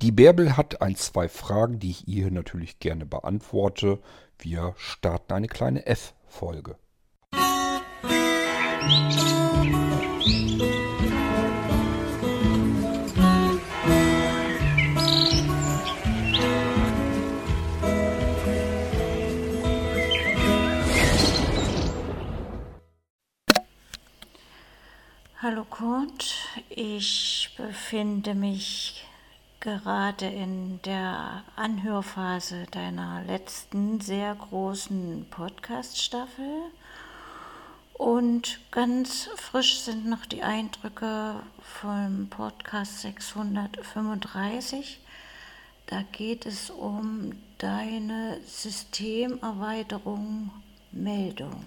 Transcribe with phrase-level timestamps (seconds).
[0.00, 3.98] Die Bärbel hat ein, zwei Fragen, die ich ihr natürlich gerne beantworte.
[4.38, 6.76] Wir starten eine kleine F-Folge.
[25.42, 26.36] Hallo Kurt,
[26.68, 28.97] ich befinde mich
[29.60, 36.62] gerade in der Anhörphase deiner letzten sehr großen Podcast-Staffel
[37.94, 45.00] und ganz frisch sind noch die Eindrücke vom Podcast 635.
[45.86, 50.52] Da geht es um deine Systemerweiterung
[50.92, 51.64] Meldung.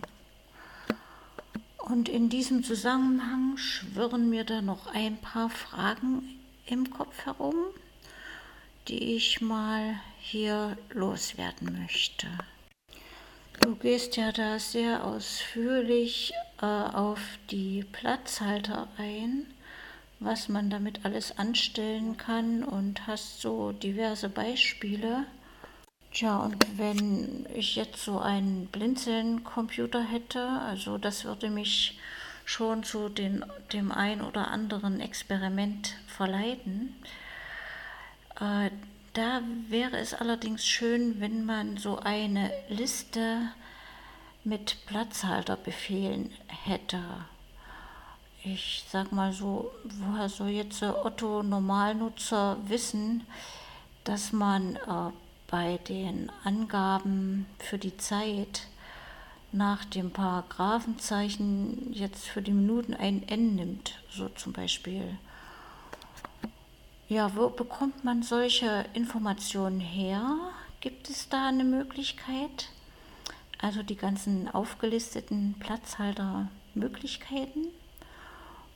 [1.79, 7.55] Und in diesem Zusammenhang schwirren mir da noch ein paar Fragen im Kopf herum,
[8.87, 12.27] die ich mal hier loswerden möchte.
[13.59, 17.19] Du gehst ja da sehr ausführlich äh, auf
[17.51, 19.45] die Platzhalter ein,
[20.19, 25.25] was man damit alles anstellen kann und hast so diverse Beispiele.
[26.11, 31.99] Tja, und wenn ich jetzt so einen Blinzeln-Computer hätte, also das würde mich
[32.45, 36.95] schon zu den, dem ein oder anderen Experiment verleiten.
[38.41, 38.71] Äh,
[39.13, 43.51] da wäre es allerdings schön, wenn man so eine Liste
[44.43, 46.99] mit Platzhalterbefehlen hätte.
[48.43, 53.27] Ich sag mal so, woher soll jetzt Otto Normalnutzer wissen,
[54.03, 55.11] dass man äh,
[55.47, 58.67] bei den Angaben für die Zeit
[59.51, 65.17] nach dem Paragraphenzeichen jetzt für die Minuten ein N nimmt, so zum Beispiel.
[67.11, 70.39] Ja, wo bekommt man solche Informationen her?
[70.79, 72.69] Gibt es da eine Möglichkeit?
[73.61, 77.67] Also die ganzen aufgelisteten Platzhaltermöglichkeiten?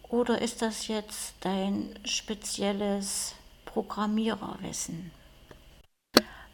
[0.10, 5.12] Oder ist das jetzt dein spezielles Programmiererwissen?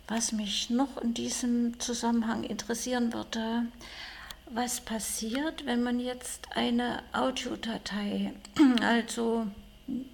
[0.08, 3.66] Was mich noch in diesem Zusammenhang interessieren würde,
[4.52, 8.36] was passiert, wenn man jetzt eine Audiodatei,
[8.84, 9.48] also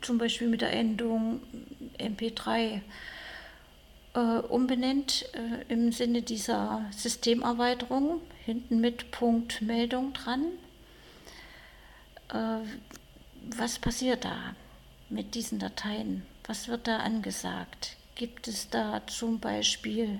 [0.01, 1.41] zum Beispiel mit der Endung
[1.99, 2.81] MP3,
[4.13, 10.43] äh, umbenennt äh, im Sinne dieser Systemerweiterung, hinten mit Punkt Meldung dran.
[12.29, 12.65] Äh,
[13.57, 14.55] was passiert da
[15.09, 16.23] mit diesen Dateien?
[16.45, 17.97] Was wird da angesagt?
[18.17, 20.19] gibt es da zum Beispiel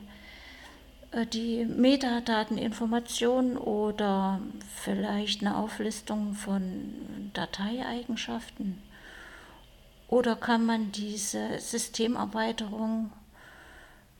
[1.12, 4.40] äh, die Metadateninformation oder
[4.76, 6.94] vielleicht eine Auflistung von
[7.34, 8.82] Dateieigenschaften?
[10.08, 13.12] Oder kann man diese Systemerweiterung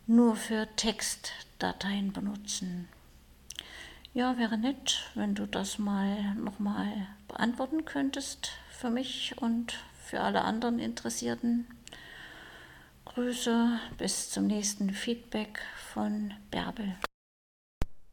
[0.06, 2.90] nur für Textdateien benutzen?
[4.14, 10.42] Ja, wäre nett, wenn du das mal nochmal beantworten könntest für mich und für alle
[10.42, 11.68] anderen Interessierten.
[13.06, 15.62] Grüße, bis zum nächsten Feedback
[15.94, 16.96] von Bärbel.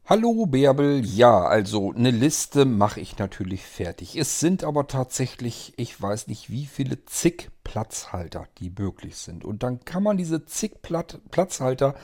[0.07, 4.15] Hallo Bärbel, ja, also eine Liste mache ich natürlich fertig.
[4.15, 9.43] Es sind aber tatsächlich, ich weiß nicht wie viele zig Platzhalter, die möglich sind.
[9.43, 11.95] Und dann kann man diese zig Platzhalter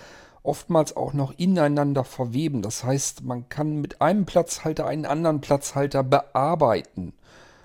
[0.42, 2.64] oftmals auch noch ineinander verweben.
[2.64, 7.14] Das heißt, man kann mit einem Platzhalter einen anderen Platzhalter bearbeiten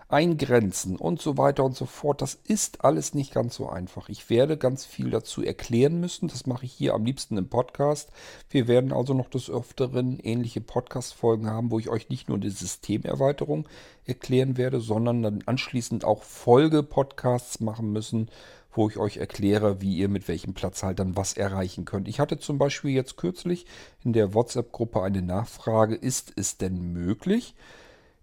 [0.08, 2.22] eingrenzen und so weiter und so fort.
[2.22, 4.08] Das ist alles nicht ganz so einfach.
[4.08, 6.28] Ich werde ganz viel dazu erklären müssen.
[6.28, 8.10] Das mache ich hier am liebsten im Podcast.
[8.48, 12.50] Wir werden also noch des Öfteren ähnliche Podcast-Folgen haben, wo ich euch nicht nur die
[12.50, 13.68] Systemerweiterung
[14.04, 18.30] erklären werde, sondern dann anschließend auch Folge-Podcasts machen müssen,
[18.72, 22.06] wo ich euch erkläre, wie ihr mit welchem Platzhaltern was erreichen könnt.
[22.06, 23.66] Ich hatte zum Beispiel jetzt kürzlich
[24.04, 27.54] in der WhatsApp-Gruppe eine Nachfrage, ist es denn möglich,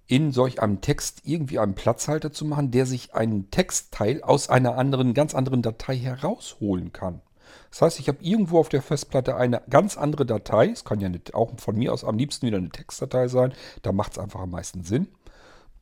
[0.08, 4.78] in solch einem Text irgendwie einen Platzhalter zu machen, der sich einen Textteil aus einer
[4.78, 7.22] anderen, ganz anderen Datei herausholen kann.
[7.70, 10.70] Das heißt, ich habe irgendwo auf der Festplatte eine ganz andere Datei.
[10.70, 13.54] Es kann ja nicht, auch von mir aus am liebsten wieder eine Textdatei sein.
[13.82, 15.08] Da macht es einfach am meisten Sinn.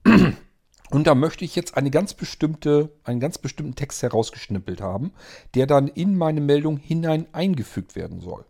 [0.91, 5.13] Und da möchte ich jetzt eine ganz bestimmte, einen ganz bestimmten Text herausgeschnippelt haben,
[5.55, 8.45] der dann in meine Meldung hinein eingefügt werden soll.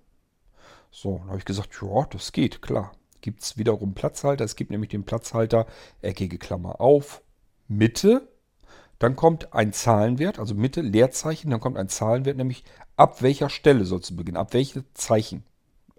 [0.89, 2.91] So, dann habe ich gesagt, ja, das geht, klar
[3.21, 4.43] gibt es wiederum Platzhalter.
[4.43, 5.67] Es gibt nämlich den Platzhalter
[6.01, 7.21] eckige Klammer auf,
[7.67, 8.27] Mitte.
[8.99, 11.49] Dann kommt ein Zahlenwert, also Mitte, Leerzeichen.
[11.49, 12.63] Dann kommt ein Zahlenwert, nämlich
[12.95, 15.43] ab welcher Stelle soll es beginnen, ab welche Zeichen,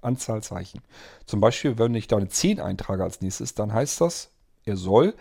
[0.00, 0.82] Anzahl Zeichen.
[1.26, 4.30] Zum Beispiel, wenn ich da eine 10 eintrage als nächstes, dann heißt das,
[4.64, 5.14] er soll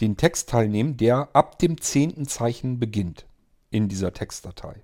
[0.00, 3.26] den Textteil nehmen, der ab dem zehnten Zeichen beginnt
[3.70, 4.82] in dieser Textdatei.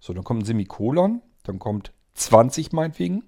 [0.00, 3.24] So, dann kommt ein Semikolon, dann kommt 20 meinetwegen.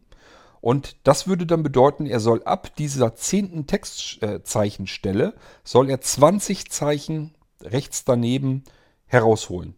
[0.60, 5.34] Und das würde dann bedeuten, er soll ab dieser zehnten Textzeichenstelle,
[5.64, 8.64] soll er 20 Zeichen rechts daneben
[9.06, 9.74] herausholen.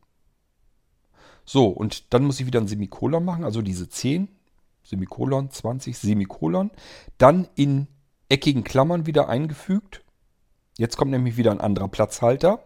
[1.44, 4.29] So, und dann muss ich wieder ein Semikolon machen, also diese 10,
[4.82, 6.71] Semikolon, 20, Semikolon.
[7.19, 7.88] Dann in
[8.29, 10.05] eckigen Klammern wieder eingefügt.
[10.79, 12.62] Jetzt kommt nämlich wieder ein anderer Platzhalter,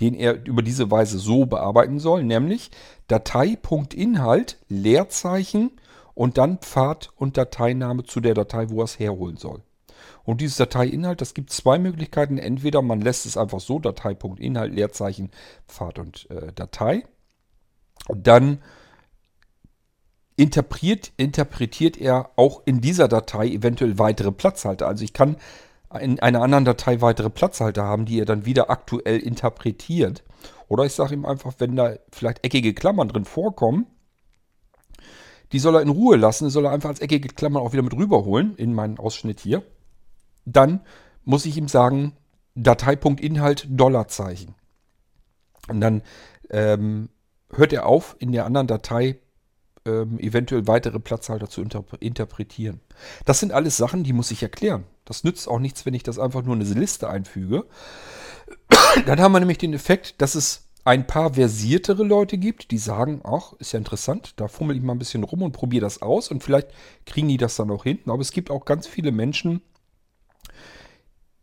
[0.00, 2.70] den er über diese Weise so bearbeiten soll, nämlich
[3.06, 5.72] Datei.inhalt, Leerzeichen
[6.14, 9.62] und dann Pfad und Dateiname zu der Datei, wo er es herholen soll.
[10.24, 12.38] Und dieses Dateiinhalt, das gibt zwei Möglichkeiten.
[12.38, 15.30] Entweder man lässt es einfach so, Datei.inhalt, Leerzeichen,
[15.68, 17.04] Pfad und äh, Datei.
[18.08, 18.58] Dann
[20.36, 24.86] interpretiert, interpretiert er auch in dieser Datei eventuell weitere Platzhalter.
[24.86, 25.36] Also ich kann
[26.00, 30.22] in einer anderen Datei weitere Platzhalter haben, die er dann wieder aktuell interpretiert.
[30.68, 33.86] Oder ich sage ihm einfach, wenn da vielleicht eckige Klammern drin vorkommen,
[35.52, 37.94] die soll er in Ruhe lassen, soll er einfach als eckige Klammern auch wieder mit
[37.94, 39.62] rüberholen in meinen Ausschnitt hier.
[40.44, 40.80] Dann
[41.24, 42.16] muss ich ihm sagen,
[42.54, 44.54] Datei.inhalt Dollarzeichen.
[45.68, 46.02] Und dann
[46.50, 47.08] ähm,
[47.52, 49.18] hört er auf, in der anderen Datei
[49.84, 52.80] ähm, eventuell weitere Platzhalter zu interp interpretieren.
[53.24, 54.84] Das sind alles Sachen, die muss ich erklären.
[55.04, 57.66] Das nützt auch nichts, wenn ich das einfach nur in eine Liste einfüge.
[59.06, 63.20] Dann haben wir nämlich den Effekt, dass es ein paar versiertere Leute gibt, die sagen,
[63.24, 66.30] ach, ist ja interessant, da fummel ich mal ein bisschen rum und probiere das aus
[66.30, 66.68] und vielleicht
[67.06, 68.10] kriegen die das dann auch hinten.
[68.10, 69.62] Aber es gibt auch ganz viele Menschen,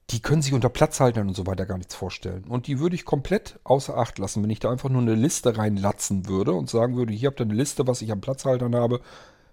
[0.09, 2.45] die können sich unter Platzhaltern und so weiter gar nichts vorstellen.
[2.45, 5.57] Und die würde ich komplett außer Acht lassen, wenn ich da einfach nur eine Liste
[5.57, 9.01] reinlatzen würde und sagen würde, hier habt ihr eine Liste, was ich an Platzhaltern habe,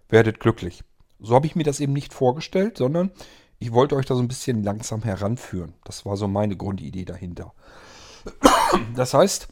[0.09, 0.83] werdet glücklich.
[1.21, 3.11] So habe ich mir das eben nicht vorgestellt, sondern
[3.59, 5.75] ich wollte euch da so ein bisschen langsam heranführen.
[5.85, 7.53] Das war so meine Grundidee dahinter.
[8.95, 9.49] Das heißt,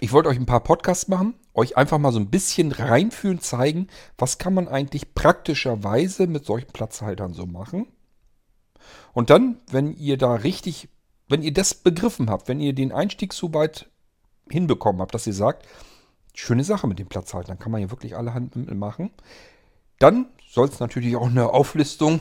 [0.00, 3.88] ich wollte euch ein paar Podcasts machen, euch einfach mal so ein bisschen reinführen, zeigen,
[4.18, 7.86] was kann man eigentlich praktischerweise mit solchen Platzhaltern so machen.
[9.12, 10.88] Und dann, wenn ihr da richtig,
[11.28, 13.88] wenn ihr das begriffen habt, wenn ihr den Einstieg so weit
[14.50, 15.66] hinbekommen habt, dass ihr sagt,
[16.34, 19.10] schöne Sache mit dem Platzhalter, dann kann man ja wirklich alle Hand machen.
[20.00, 22.20] Dann soll es natürlich auch eine Auflistung,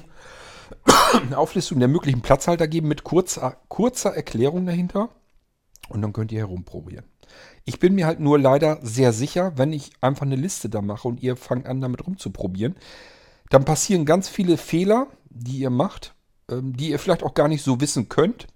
[1.14, 5.10] eine Auflistung der möglichen Platzhalter geben mit kurzer, kurzer Erklärung dahinter.
[5.90, 7.06] Und dann könnt ihr herumprobieren.
[7.66, 11.08] Ich bin mir halt nur leider sehr sicher, wenn ich einfach eine Liste da mache
[11.08, 12.76] und ihr fangt an damit rumzuprobieren,
[13.50, 16.14] dann passieren ganz viele Fehler, die ihr macht,
[16.50, 18.48] ähm, die ihr vielleicht auch gar nicht so wissen könnt.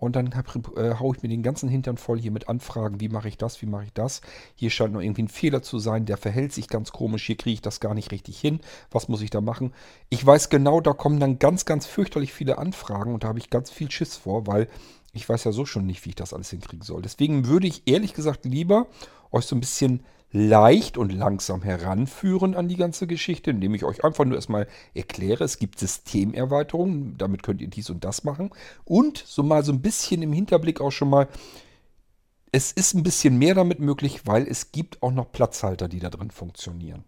[0.00, 3.28] Und dann äh, haue ich mir den ganzen Hintern voll hier mit Anfragen, wie mache
[3.28, 4.22] ich das, wie mache ich das.
[4.54, 7.52] Hier scheint noch irgendwie ein Fehler zu sein, der verhält sich ganz komisch, hier kriege
[7.52, 8.60] ich das gar nicht richtig hin.
[8.90, 9.74] Was muss ich da machen?
[10.08, 13.50] Ich weiß genau, da kommen dann ganz, ganz fürchterlich viele Anfragen und da habe ich
[13.50, 14.68] ganz viel Schiss vor, weil
[15.12, 17.02] ich weiß ja so schon nicht, wie ich das alles hinkriegen soll.
[17.02, 18.86] Deswegen würde ich ehrlich gesagt lieber
[19.32, 20.02] euch so ein bisschen
[20.32, 25.42] leicht und langsam heranführen an die ganze Geschichte, indem ich euch einfach nur erstmal erkläre,
[25.42, 28.50] es gibt Systemerweiterungen, damit könnt ihr dies und das machen.
[28.84, 31.28] Und so mal so ein bisschen im Hinterblick auch schon mal,
[32.52, 36.10] es ist ein bisschen mehr damit möglich, weil es gibt auch noch Platzhalter, die da
[36.10, 37.04] drin funktionieren.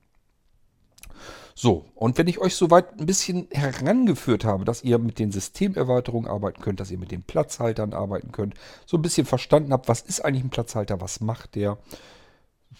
[1.54, 6.30] So, und wenn ich euch soweit ein bisschen herangeführt habe, dass ihr mit den Systemerweiterungen
[6.30, 8.54] arbeiten könnt, dass ihr mit den Platzhaltern arbeiten könnt,
[8.86, 11.78] so ein bisschen verstanden habt, was ist eigentlich ein Platzhalter, was macht der,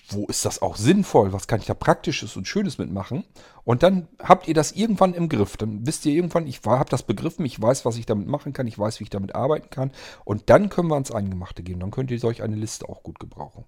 [0.09, 1.33] wo ist das auch sinnvoll?
[1.33, 3.25] Was kann ich da Praktisches und Schönes mitmachen?
[3.65, 5.57] Und dann habt ihr das irgendwann im Griff.
[5.57, 8.67] Dann wisst ihr irgendwann, ich habe das begriffen, ich weiß, was ich damit machen kann,
[8.67, 9.93] ich weiß, wie ich damit arbeiten kann.
[10.25, 11.81] Und dann können wir ans Eingemachte gehen.
[11.81, 13.65] Dann könnt ihr solch eine Liste auch gut gebrauchen.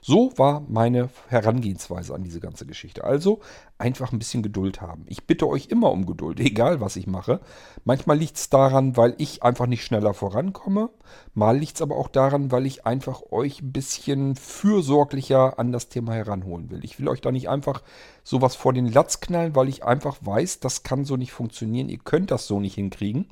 [0.00, 3.04] So war meine Herangehensweise an diese ganze Geschichte.
[3.04, 3.40] Also
[3.78, 5.04] einfach ein bisschen Geduld haben.
[5.06, 7.40] Ich bitte euch immer um Geduld, egal was ich mache.
[7.84, 10.90] Manchmal liegt es daran, weil ich einfach nicht schneller vorankomme.
[11.34, 15.88] Mal liegt es aber auch daran, weil ich einfach euch ein bisschen fürsorglicher an das
[15.88, 16.84] Thema heranholen will.
[16.84, 17.82] Ich will euch da nicht einfach
[18.24, 21.88] sowas vor den Latz knallen, weil ich einfach weiß, das kann so nicht funktionieren.
[21.88, 23.26] Ihr könnt das so nicht hinkriegen.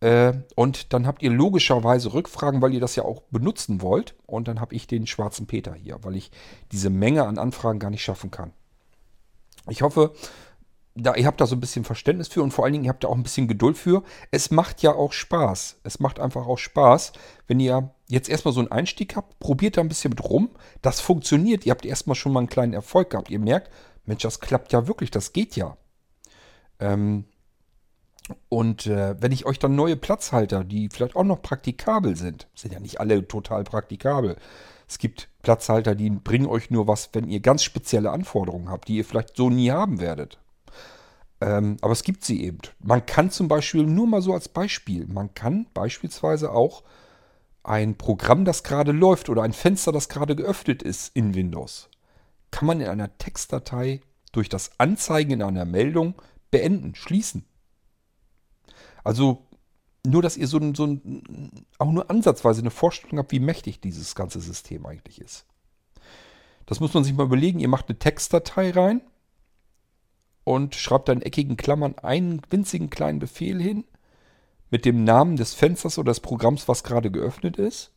[0.00, 4.14] Äh, und dann habt ihr logischerweise Rückfragen, weil ihr das ja auch benutzen wollt.
[4.26, 6.30] Und dann habe ich den schwarzen Peter hier, weil ich
[6.72, 8.52] diese Menge an Anfragen gar nicht schaffen kann.
[9.68, 10.12] Ich hoffe,
[10.94, 13.04] da, ihr habt da so ein bisschen Verständnis für und vor allen Dingen, ihr habt
[13.04, 14.02] da auch ein bisschen Geduld für.
[14.30, 15.80] Es macht ja auch Spaß.
[15.82, 17.12] Es macht einfach auch Spaß,
[17.46, 20.50] wenn ihr jetzt erstmal so einen Einstieg habt, probiert da ein bisschen mit rum.
[20.82, 21.66] Das funktioniert.
[21.66, 23.30] Ihr habt erstmal schon mal einen kleinen Erfolg gehabt.
[23.30, 23.70] Ihr merkt,
[24.04, 25.76] Mensch, das klappt ja wirklich, das geht ja.
[26.78, 27.24] Ähm,
[28.48, 32.72] und äh, wenn ich euch dann neue Platzhalter, die vielleicht auch noch praktikabel sind, sind
[32.72, 34.36] ja nicht alle total praktikabel.
[34.88, 38.96] Es gibt Platzhalter, die bringen euch nur was, wenn ihr ganz spezielle Anforderungen habt, die
[38.96, 40.38] ihr vielleicht so nie haben werdet.
[41.40, 42.60] Ähm, aber es gibt sie eben.
[42.80, 46.82] Man kann zum Beispiel, nur mal so als Beispiel, man kann beispielsweise auch
[47.62, 51.90] ein Programm, das gerade läuft oder ein Fenster, das gerade geöffnet ist in Windows,
[52.50, 54.00] kann man in einer Textdatei
[54.32, 56.14] durch das Anzeigen in einer Meldung
[56.50, 57.44] beenden, schließen.
[59.06, 59.46] Also
[60.04, 60.98] nur, dass ihr so, ein, so
[61.78, 65.46] auch nur ansatzweise eine Vorstellung habt, wie mächtig dieses ganze System eigentlich ist.
[66.66, 67.60] Das muss man sich mal überlegen.
[67.60, 69.00] Ihr macht eine Textdatei rein
[70.42, 73.84] und schreibt da in eckigen Klammern einen winzigen kleinen Befehl hin
[74.70, 77.92] mit dem Namen des Fensters oder des Programms, was gerade geöffnet ist.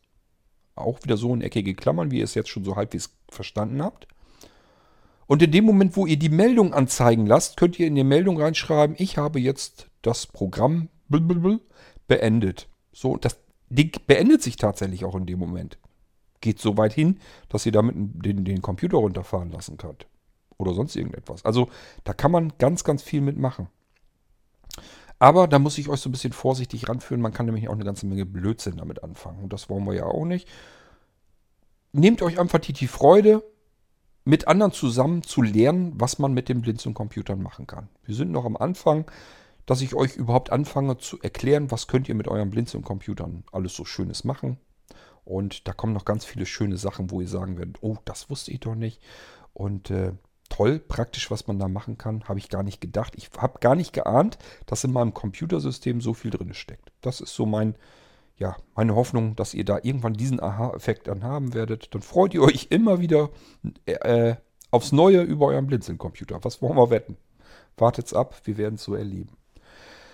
[0.76, 4.06] Auch wieder so in eckige Klammern, wie ihr es jetzt schon so halbwegs verstanden habt.
[5.26, 8.40] Und in dem Moment, wo ihr die Meldung anzeigen lasst, könnt ihr in die Meldung
[8.40, 12.68] reinschreiben, ich habe jetzt das Programm beendet.
[12.92, 13.38] So, das
[13.68, 15.78] Ding beendet sich tatsächlich auch in dem Moment.
[16.40, 20.06] Geht so weit hin, dass ihr damit den, den Computer runterfahren lassen könnt.
[20.56, 21.44] Oder sonst irgendetwas.
[21.44, 21.68] Also
[22.04, 23.68] da kann man ganz, ganz viel mitmachen.
[25.18, 27.20] Aber da muss ich euch so ein bisschen vorsichtig ranführen.
[27.20, 29.42] Man kann nämlich auch eine ganze Menge Blödsinn damit anfangen.
[29.42, 30.48] Und das wollen wir ja auch nicht.
[31.92, 33.42] Nehmt euch einfach die, die Freude,
[34.24, 37.88] mit anderen zusammen zu lernen, was man mit den Blinzeln-Computern machen kann.
[38.04, 39.10] Wir sind noch am Anfang,
[39.66, 43.84] dass ich euch überhaupt anfange zu erklären, was könnt ihr mit euren Blinzeln-Computern alles so
[43.84, 44.58] Schönes machen.
[45.24, 48.50] Und da kommen noch ganz viele schöne Sachen, wo ihr sagen werdet, oh, das wusste
[48.50, 49.00] ich doch nicht.
[49.52, 50.12] Und äh,
[50.48, 53.14] toll, praktisch, was man da machen kann, habe ich gar nicht gedacht.
[53.16, 56.92] Ich habe gar nicht geahnt, dass in meinem Computersystem so viel drin steckt.
[57.00, 57.76] Das ist so mein,
[58.36, 61.94] ja, meine Hoffnung, dass ihr da irgendwann diesen Aha-Effekt dann haben werdet.
[61.94, 63.30] Dann freut ihr euch immer wieder
[63.86, 64.34] äh,
[64.70, 66.42] aufs Neue über euren Blinzeln-Computer.
[66.42, 67.16] Was wollen wir wetten?
[67.76, 69.36] Wartet's ab, wir werden es so erleben.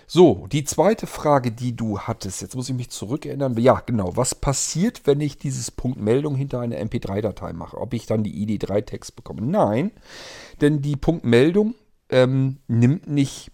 [0.09, 3.57] So, die zweite Frage, die du hattest, jetzt muss ich mich zurückerinnern.
[3.57, 4.15] Ja, genau.
[4.15, 7.77] Was passiert, wenn ich dieses Punkt Meldung hinter eine MP3-Datei mache?
[7.77, 9.41] Ob ich dann die ID3-Text bekomme?
[9.41, 9.91] Nein,
[10.61, 11.75] denn die Punkt Meldung
[12.09, 13.51] ähm, nimmt nicht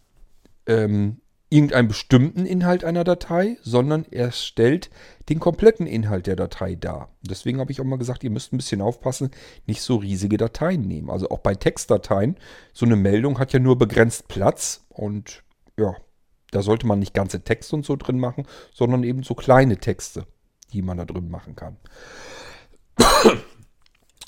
[0.67, 1.17] ähm,
[1.50, 4.91] irgendeinen bestimmten Inhalt einer Datei, sondern er stellt
[5.29, 7.10] den kompletten Inhalt der Datei dar.
[7.22, 9.31] Deswegen habe ich auch mal gesagt, ihr müsst ein bisschen aufpassen,
[9.65, 11.10] nicht so riesige Dateien nehmen.
[11.10, 12.38] Also auch bei Textdateien,
[12.74, 15.43] so eine Meldung hat ja nur begrenzt Platz und
[15.77, 15.95] ja,
[16.53, 20.25] da sollte man nicht ganze Texte und so drin machen, sondern eben so kleine Texte,
[20.72, 21.77] die man da drin machen kann.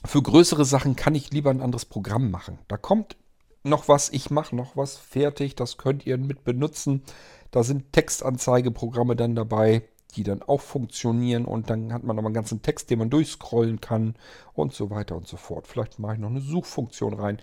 [0.05, 2.59] Für größere Sachen kann ich lieber ein anderes Programm machen.
[2.67, 3.17] Da kommt
[3.63, 7.03] noch was, ich mache noch was fertig, das könnt ihr mit benutzen.
[7.51, 9.83] Da sind Textanzeigeprogramme dann dabei,
[10.15, 13.81] die dann auch funktionieren und dann hat man mal einen ganzen Text, den man durchscrollen
[13.81, 14.15] kann
[14.53, 15.67] und so weiter und so fort.
[15.67, 17.41] Vielleicht mache ich noch eine Suchfunktion rein.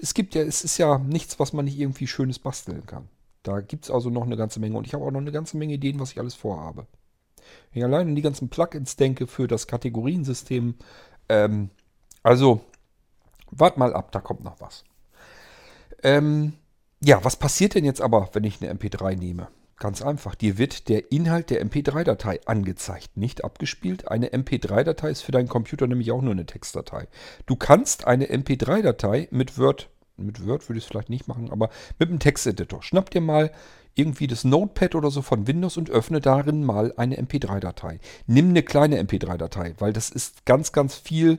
[0.00, 3.08] Es gibt ja, es ist ja nichts, was man nicht irgendwie schönes basteln kann.
[3.44, 5.56] Da gibt es also noch eine ganze Menge und ich habe auch noch eine ganze
[5.56, 6.86] Menge Ideen, was ich alles vorhabe.
[7.70, 10.74] Wenn ich allein an die ganzen Plugins denke für das Kategoriensystem,
[11.28, 11.70] ähm,
[12.22, 12.62] also
[13.50, 14.82] wart mal ab, da kommt noch was.
[16.02, 16.54] Ähm,
[17.00, 19.48] ja, was passiert denn jetzt aber, wenn ich eine MP3 nehme?
[19.76, 24.08] Ganz einfach, dir wird der Inhalt der MP3-Datei angezeigt, nicht abgespielt.
[24.08, 27.08] Eine MP3-Datei ist für deinen Computer nämlich auch nur eine Textdatei.
[27.44, 31.70] Du kannst eine MP3-Datei mit Word mit Word würde ich es vielleicht nicht machen, aber
[31.98, 32.82] mit einem Texteditor.
[32.82, 33.50] Schnapp dir mal
[33.94, 38.00] irgendwie das Notepad oder so von Windows und öffne darin mal eine MP3-Datei.
[38.26, 41.38] Nimm eine kleine MP3-Datei, weil das ist ganz, ganz viel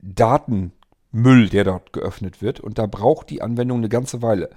[0.00, 2.58] Datenmüll, der dort geöffnet wird.
[2.58, 4.50] Und da braucht die Anwendung eine ganze Weile.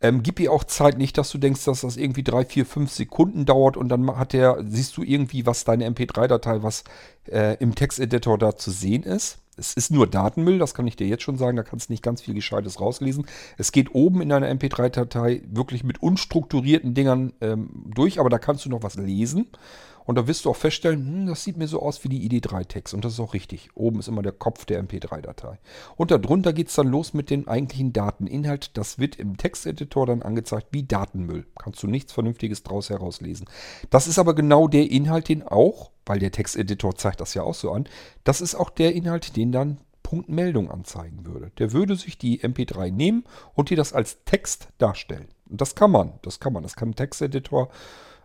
[0.00, 2.92] Ähm, gib ihr auch Zeit, nicht, dass du denkst, dass das irgendwie drei, vier, fünf
[2.92, 6.84] Sekunden dauert und dann hat der, siehst du irgendwie, was deine MP3-Datei, was
[7.28, 9.41] äh, im Texteditor da zu sehen ist.
[9.56, 12.02] Es ist nur Datenmüll, das kann ich dir jetzt schon sagen, da kannst du nicht
[12.02, 13.26] ganz viel Gescheites rauslesen.
[13.58, 18.64] Es geht oben in einer MP3-Datei wirklich mit unstrukturierten Dingern ähm, durch, aber da kannst
[18.64, 19.48] du noch was lesen.
[20.04, 22.94] Und da wirst du auch feststellen, hm, das sieht mir so aus wie die ID3-Text.
[22.94, 23.70] Und das ist auch richtig.
[23.74, 25.58] Oben ist immer der Kopf der MP3-Datei.
[25.96, 28.76] Und darunter geht es dann los mit dem eigentlichen Dateninhalt.
[28.76, 31.46] Das wird im Texteditor dann angezeigt wie Datenmüll.
[31.56, 33.46] Kannst du nichts Vernünftiges draus herauslesen.
[33.90, 37.54] Das ist aber genau der Inhalt, den auch, weil der Texteditor zeigt das ja auch
[37.54, 37.88] so an,
[38.24, 41.52] das ist auch der Inhalt, den dann Punkt Meldung anzeigen würde.
[41.58, 45.28] Der würde sich die MP3 nehmen und dir das als Text darstellen.
[45.48, 46.14] Und das kann man.
[46.22, 46.62] Das kann man.
[46.62, 47.70] Das kann ein Texteditor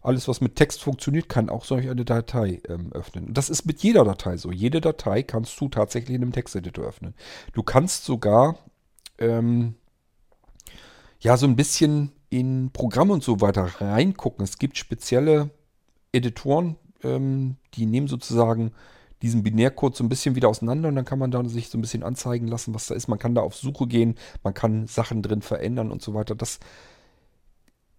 [0.07, 3.25] alles, was mit Text funktioniert, kann auch solch eine Datei ähm, öffnen.
[3.25, 4.51] Und das ist mit jeder Datei so.
[4.51, 7.13] Jede Datei kannst du tatsächlich in einem Texteditor öffnen.
[7.53, 8.57] Du kannst sogar
[9.17, 9.75] ähm,
[11.19, 14.43] ja so ein bisschen in Programme und so weiter reingucken.
[14.43, 15.50] Es gibt spezielle
[16.13, 18.71] Editoren, ähm, die nehmen sozusagen
[19.21, 21.81] diesen Binärcode so ein bisschen wieder auseinander und dann kann man da sich so ein
[21.81, 23.07] bisschen anzeigen lassen, was da ist.
[23.07, 26.35] Man kann da auf Suche gehen, man kann Sachen drin verändern und so weiter.
[26.35, 26.59] Das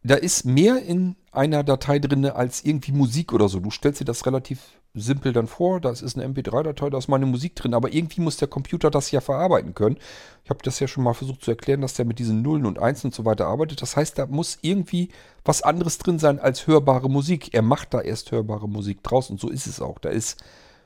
[0.04, 3.60] da ist mehr in einer Datei drin als irgendwie Musik oder so.
[3.60, 5.80] Du stellst dir das relativ simpel dann vor.
[5.80, 7.74] Das ist eine MP3-Datei, da ist meine Musik drin.
[7.74, 9.98] Aber irgendwie muss der Computer das ja verarbeiten können.
[10.44, 12.78] Ich habe das ja schon mal versucht zu erklären, dass der mit diesen Nullen und
[12.78, 13.82] Einsen und so weiter arbeitet.
[13.82, 15.10] Das heißt, da muss irgendwie
[15.44, 17.54] was anderes drin sein als hörbare Musik.
[17.54, 19.98] Er macht da erst hörbare Musik draus und so ist es auch.
[19.98, 20.42] Da ist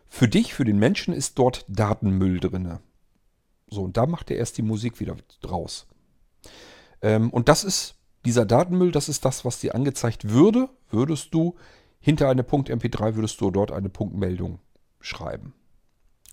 [0.09, 2.79] für dich, für den Menschen, ist dort Datenmüll drin.
[3.71, 5.87] So, und da macht er erst die Musik wieder draus.
[7.01, 11.57] Ähm, und das ist, dieser Datenmüll, das ist das, was dir angezeigt würde, würdest du
[12.03, 14.59] hinter eine .mp3 würdest du dort eine Punktmeldung
[15.01, 15.55] schreiben.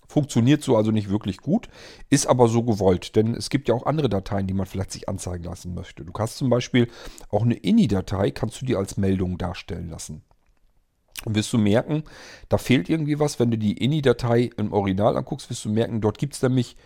[0.08, 1.68] Funktioniert so also nicht wirklich gut,
[2.08, 5.08] ist aber so gewollt, denn es gibt ja auch andere Dateien, die man vielleicht sich
[5.08, 6.04] anzeigen lassen möchte.
[6.04, 6.88] Du kannst zum Beispiel
[7.30, 10.22] auch eine INI-Datei, kannst du dir als Meldung darstellen lassen.
[11.24, 12.02] Und wirst du merken,
[12.48, 13.38] da fehlt irgendwie was.
[13.38, 16.76] Wenn du die INI-Datei im Original anguckst, wirst du merken, dort gibt es nämlich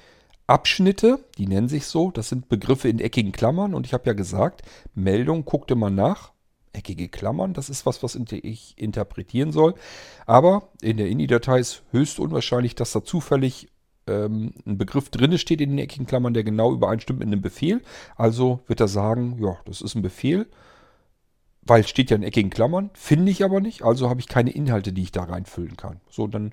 [0.47, 2.11] Abschnitte, die nennen sich so.
[2.11, 3.73] Das sind Begriffe in eckigen Klammern.
[3.73, 4.61] Und ich habe ja gesagt,
[4.95, 6.34] Meldung, guck dir mal nach
[6.75, 7.55] eckige Klammern.
[7.55, 9.75] Das ist was, was ich interpretieren soll.
[10.27, 13.69] Aber in der INI-Datei ist höchst unwahrscheinlich, dass da zufällig
[14.07, 17.83] ähm, ein Begriff drin steht in den eckigen Klammern, der genau übereinstimmt mit einem Befehl.
[18.17, 20.47] Also wird er sagen, ja, das ist ein Befehl,
[21.63, 24.51] weil es steht ja in eckigen Klammern, finde ich aber nicht, also habe ich keine
[24.51, 26.01] Inhalte, die ich da reinfüllen kann.
[26.11, 26.53] So, dann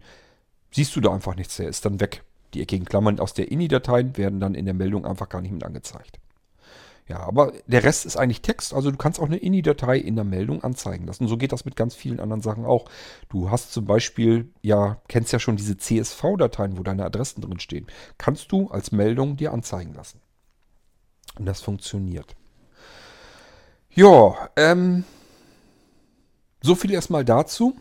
[0.72, 2.24] siehst du da einfach nichts, der ist dann weg.
[2.54, 5.64] Die eckigen Klammern aus der INI-Dateien werden dann in der Meldung einfach gar nicht mit
[5.64, 6.21] angezeigt.
[7.12, 8.74] Ja, aber der Rest ist eigentlich Text.
[8.74, 11.28] Also du kannst auch eine INI-Datei in der Meldung anzeigen lassen.
[11.28, 12.86] So geht das mit ganz vielen anderen Sachen auch.
[13.28, 17.88] Du hast zum Beispiel, ja, kennst ja schon diese CSV-Dateien, wo deine Adressen drin stehen.
[18.18, 20.22] Kannst du als Meldung dir anzeigen lassen.
[21.38, 22.34] Und das funktioniert.
[23.90, 25.04] Ja, ähm,
[26.62, 27.76] so viel erstmal dazu.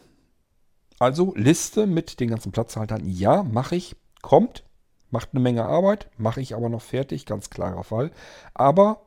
[0.98, 3.08] Also Liste mit den ganzen Platzhaltern.
[3.08, 3.94] Ja, mache ich.
[4.22, 4.64] Kommt.
[5.12, 6.10] Macht eine Menge Arbeit.
[6.18, 7.26] Mache ich aber noch fertig.
[7.26, 8.10] Ganz klarer Fall.
[8.54, 9.06] Aber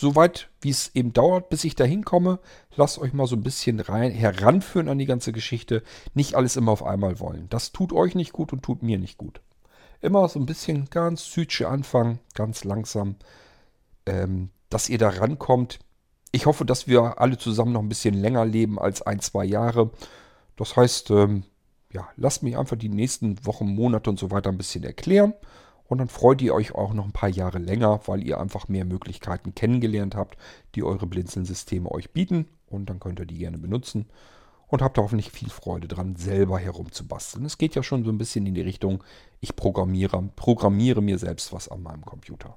[0.00, 2.40] soweit, wie es eben dauert, bis ich da hinkomme.
[2.74, 5.82] Lasst euch mal so ein bisschen rein, heranführen an die ganze Geschichte.
[6.14, 7.46] Nicht alles immer auf einmal wollen.
[7.50, 9.40] Das tut euch nicht gut und tut mir nicht gut.
[10.00, 13.16] Immer so ein bisschen ganz südsche anfangen, ganz langsam,
[14.06, 15.78] ähm, dass ihr da rankommt.
[16.32, 19.90] Ich hoffe, dass wir alle zusammen noch ein bisschen länger leben als ein, zwei Jahre.
[20.56, 21.44] Das heißt, ähm,
[21.92, 25.34] ja, lasst mich einfach die nächsten Wochen, Monate und so weiter ein bisschen erklären.
[25.90, 28.84] Und dann freut ihr euch auch noch ein paar Jahre länger, weil ihr einfach mehr
[28.84, 30.38] Möglichkeiten kennengelernt habt,
[30.76, 32.46] die eure Blinzeln-Systeme euch bieten.
[32.68, 34.06] Und dann könnt ihr die gerne benutzen.
[34.68, 37.44] Und habt hoffentlich viel Freude dran, selber herumzubasteln.
[37.44, 39.02] Es geht ja schon so ein bisschen in die Richtung,
[39.40, 42.56] ich programmiere, programmiere mir selbst was an meinem Computer.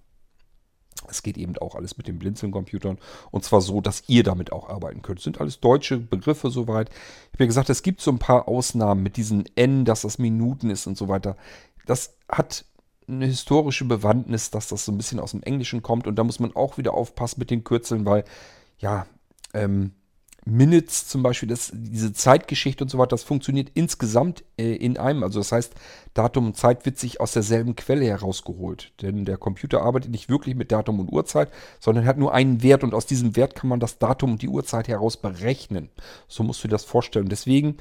[1.09, 2.99] Es geht eben auch alles mit den Blinzeln-Computern.
[3.31, 5.17] Und zwar so, dass ihr damit auch arbeiten könnt.
[5.17, 6.89] Das sind alles deutsche Begriffe soweit.
[6.89, 10.19] Ich habe ja gesagt, es gibt so ein paar Ausnahmen mit diesen N, dass das
[10.19, 11.35] Minuten ist und so weiter.
[11.87, 12.65] Das hat
[13.07, 16.07] eine historische Bewandtnis, dass das so ein bisschen aus dem Englischen kommt.
[16.07, 18.23] Und da muss man auch wieder aufpassen mit den Kürzeln, weil,
[18.77, 19.05] ja,
[19.53, 19.91] ähm,
[20.45, 25.23] Minutes zum Beispiel, das, diese Zeitgeschichte und so weiter, das funktioniert insgesamt äh, in einem.
[25.23, 25.73] Also das heißt,
[26.13, 28.91] Datum und Zeit wird sich aus derselben Quelle herausgeholt.
[29.01, 32.83] Denn der Computer arbeitet nicht wirklich mit Datum und Uhrzeit, sondern hat nur einen Wert
[32.83, 35.89] und aus diesem Wert kann man das Datum und die Uhrzeit heraus berechnen.
[36.27, 37.29] So musst du dir das vorstellen.
[37.29, 37.77] Deswegen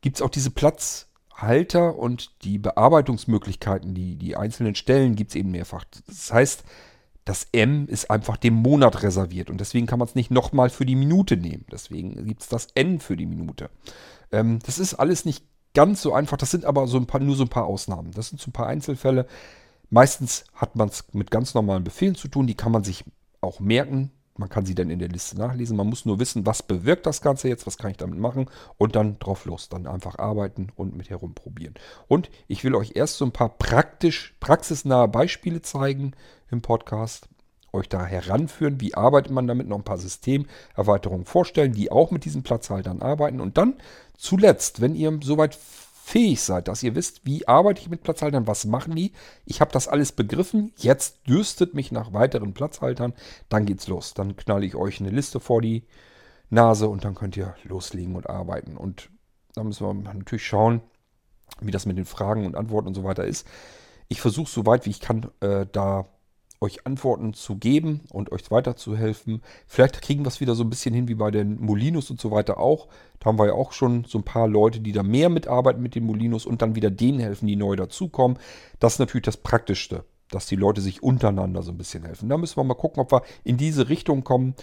[0.00, 1.08] gibt es auch diese Platz.
[1.42, 5.84] Halter und die Bearbeitungsmöglichkeiten, die, die einzelnen Stellen gibt es eben mehrfach.
[6.06, 6.64] Das heißt,
[7.24, 10.86] das M ist einfach dem Monat reserviert und deswegen kann man es nicht nochmal für
[10.86, 11.64] die Minute nehmen.
[11.70, 13.70] Deswegen gibt es das N für die Minute.
[14.32, 16.36] Ähm, das ist alles nicht ganz so einfach.
[16.36, 18.10] Das sind aber so ein paar, nur so ein paar Ausnahmen.
[18.12, 19.26] Das sind so ein paar Einzelfälle.
[19.90, 22.46] Meistens hat man es mit ganz normalen Befehlen zu tun.
[22.46, 23.04] Die kann man sich
[23.40, 24.10] auch merken.
[24.36, 25.76] Man kann sie dann in der Liste nachlesen.
[25.76, 28.96] Man muss nur wissen, was bewirkt das Ganze jetzt, was kann ich damit machen und
[28.96, 29.68] dann drauf los.
[29.68, 31.74] Dann einfach arbeiten und mit herumprobieren.
[32.08, 36.12] Und ich will euch erst so ein paar praktisch, praxisnahe Beispiele zeigen
[36.50, 37.28] im Podcast.
[37.74, 42.24] Euch da heranführen, wie arbeitet man damit, noch ein paar Systemerweiterungen vorstellen, die auch mit
[42.24, 43.40] diesen Platzhaltern arbeiten.
[43.40, 43.74] Und dann
[44.16, 45.58] zuletzt, wenn ihr soweit
[46.04, 49.12] fähig seid, dass ihr wisst, wie arbeite ich mit Platzhaltern, was machen die.
[49.46, 53.14] Ich habe das alles begriffen, jetzt dürstet mich nach weiteren Platzhaltern,
[53.48, 54.12] dann geht's los.
[54.12, 55.84] Dann knalle ich euch eine Liste vor die
[56.50, 58.76] Nase und dann könnt ihr loslegen und arbeiten.
[58.76, 59.10] Und
[59.54, 60.82] da müssen wir natürlich schauen,
[61.60, 63.46] wie das mit den Fragen und Antworten und so weiter ist.
[64.08, 66.08] Ich versuche so weit wie ich kann, äh, da
[66.62, 69.42] euch Antworten zu geben und euch weiterzuhelfen.
[69.66, 72.30] Vielleicht kriegen wir es wieder so ein bisschen hin wie bei den Molinos und so
[72.30, 72.88] weiter auch.
[73.18, 75.94] Da haben wir ja auch schon so ein paar Leute, die da mehr mitarbeiten mit
[75.94, 78.38] den Molinos und dann wieder denen helfen, die neu dazukommen.
[78.78, 82.28] Das ist natürlich das Praktischste, dass die Leute sich untereinander so ein bisschen helfen.
[82.28, 84.54] Da müssen wir mal gucken, ob wir in diese Richtung kommen.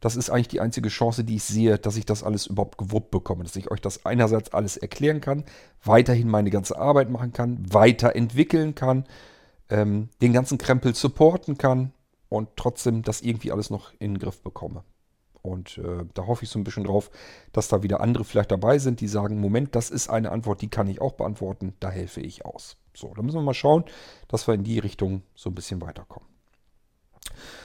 [0.00, 3.10] Das ist eigentlich die einzige Chance, die ich sehe, dass ich das alles überhaupt gewuppt
[3.10, 3.44] bekomme.
[3.44, 5.44] Dass ich euch das einerseits alles erklären kann,
[5.82, 9.04] weiterhin meine ganze Arbeit machen kann, weiterentwickeln kann
[9.70, 11.92] ähm, den ganzen Krempel supporten kann
[12.28, 14.84] und trotzdem das irgendwie alles noch in den Griff bekomme.
[15.42, 17.10] Und äh, da hoffe ich so ein bisschen drauf,
[17.52, 20.68] dass da wieder andere vielleicht dabei sind, die sagen, Moment, das ist eine Antwort, die
[20.68, 22.76] kann ich auch beantworten, da helfe ich aus.
[22.94, 23.84] So, da müssen wir mal schauen,
[24.26, 26.28] dass wir in die Richtung so ein bisschen weiterkommen.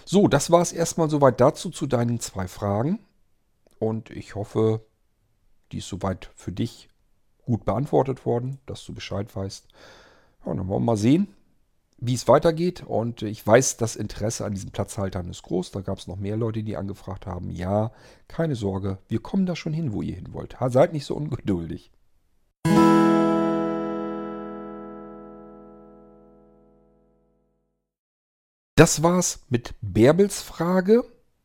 [0.06, 3.00] So, das war es erstmal soweit dazu zu deinen zwei Fragen.
[3.80, 4.82] Und ich hoffe,
[5.72, 6.90] die ist soweit für dich
[7.46, 9.68] gut beantwortet worden, dass du Bescheid weißt.
[10.46, 11.34] Ja, dann wollen wir mal sehen,
[12.02, 12.84] wie es weitergeht.
[12.86, 15.72] Und ich weiß, das Interesse an diesen Platzhaltern ist groß.
[15.72, 17.52] Da gab es noch mehr Leute, die angefragt haben.
[17.52, 17.92] Ja,
[18.28, 20.58] keine Sorge, wir kommen da schon hin, wo ihr hin wollt.
[20.68, 21.92] Seid nicht so ungeduldig.
[28.76, 31.04] Das war's mit Bärbels Frage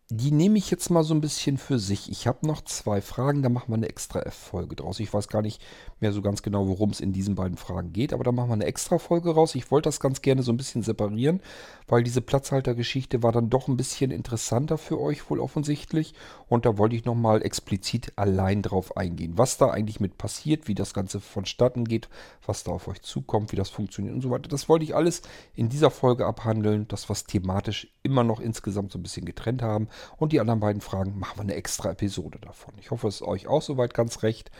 [0.08, 2.08] die nehme ich jetzt mal so ein bisschen für sich.
[2.12, 5.00] Ich habe noch zwei Fragen, da machen wir eine extra F-Folge draus.
[5.00, 5.60] Ich weiß gar nicht
[5.98, 8.54] mehr so ganz genau, worum es in diesen beiden Fragen geht, aber da machen wir
[8.54, 9.56] eine extra Folge raus.
[9.56, 11.40] Ich wollte das ganz gerne so ein bisschen separieren,
[11.88, 16.14] weil diese Platzhaltergeschichte war dann doch ein bisschen interessanter für euch wohl offensichtlich.
[16.48, 20.76] Und da wollte ich nochmal explizit allein drauf eingehen, was da eigentlich mit passiert, wie
[20.76, 22.08] das Ganze vonstatten geht,
[22.46, 24.48] was da auf euch zukommt, wie das funktioniert und so weiter.
[24.48, 25.22] Das wollte ich alles
[25.56, 29.88] in dieser Folge abhandeln, das was thematisch immer noch insgesamt so ein bisschen getrennt haben.
[30.16, 32.74] Und die anderen beiden Fragen machen wir eine extra Episode davon.
[32.80, 34.50] Ich hoffe, es ist euch auch soweit ganz recht.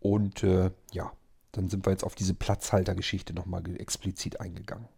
[0.00, 1.12] Und äh, ja,
[1.52, 4.88] dann sind wir jetzt auf diese Platzhaltergeschichte nochmal explizit eingegangen.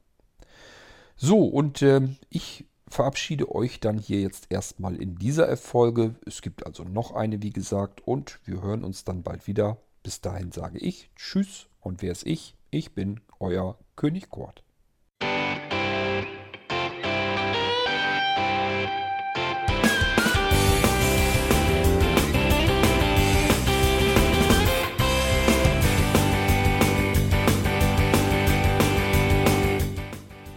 [1.17, 6.15] So, und äh, ich verabschiede euch dann hier jetzt erstmal in dieser Erfolge.
[6.27, 9.79] Es gibt also noch eine, wie gesagt, und wir hören uns dann bald wieder.
[10.03, 12.57] Bis dahin sage ich Tschüss und wer ist ich?
[12.71, 14.65] Ich bin euer König Kort.